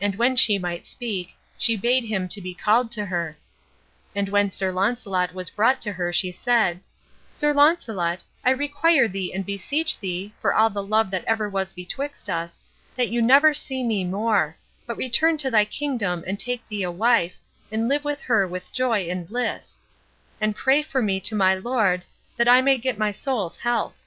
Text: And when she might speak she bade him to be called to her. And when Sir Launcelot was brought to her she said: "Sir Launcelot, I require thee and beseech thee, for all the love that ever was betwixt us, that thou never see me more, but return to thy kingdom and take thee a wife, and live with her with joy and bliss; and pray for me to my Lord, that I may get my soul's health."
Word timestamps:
And 0.00 0.14
when 0.14 0.36
she 0.36 0.56
might 0.58 0.86
speak 0.86 1.36
she 1.58 1.76
bade 1.76 2.04
him 2.04 2.28
to 2.28 2.40
be 2.40 2.54
called 2.54 2.90
to 2.92 3.04
her. 3.04 3.36
And 4.16 4.26
when 4.30 4.50
Sir 4.50 4.72
Launcelot 4.72 5.34
was 5.34 5.50
brought 5.50 5.82
to 5.82 5.92
her 5.92 6.14
she 6.14 6.32
said: 6.32 6.80
"Sir 7.30 7.52
Launcelot, 7.52 8.24
I 8.42 8.52
require 8.52 9.06
thee 9.06 9.34
and 9.34 9.44
beseech 9.44 9.98
thee, 9.98 10.32
for 10.40 10.54
all 10.54 10.70
the 10.70 10.82
love 10.82 11.10
that 11.10 11.26
ever 11.26 11.46
was 11.46 11.74
betwixt 11.74 12.30
us, 12.30 12.58
that 12.96 13.10
thou 13.10 13.20
never 13.20 13.52
see 13.52 13.82
me 13.84 14.02
more, 14.02 14.56
but 14.86 14.96
return 14.96 15.36
to 15.36 15.50
thy 15.50 15.66
kingdom 15.66 16.24
and 16.26 16.40
take 16.40 16.66
thee 16.70 16.82
a 16.82 16.90
wife, 16.90 17.36
and 17.70 17.86
live 17.86 18.02
with 18.02 18.22
her 18.22 18.48
with 18.48 18.72
joy 18.72 19.02
and 19.10 19.28
bliss; 19.28 19.78
and 20.40 20.56
pray 20.56 20.80
for 20.80 21.02
me 21.02 21.20
to 21.20 21.34
my 21.34 21.54
Lord, 21.54 22.06
that 22.38 22.48
I 22.48 22.62
may 22.62 22.78
get 22.78 22.96
my 22.96 23.12
soul's 23.12 23.58
health." 23.58 24.00